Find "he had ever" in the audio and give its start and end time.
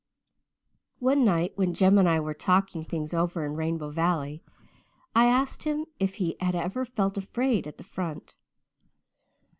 6.15-6.85